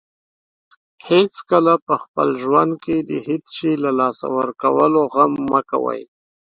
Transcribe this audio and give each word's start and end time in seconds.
هیڅکله 1.07 1.73
په 1.87 1.95
خپل 2.03 2.27
ژوند 2.43 2.73
کې 2.83 2.95
د 3.09 3.11
هیڅ 3.27 3.45
شی 3.57 3.71
له 3.83 3.91
لاسه 3.99 4.25
ورکولو 4.37 5.01
غم 5.13 5.33
مه 5.51 5.61
کوئ. 5.71 6.01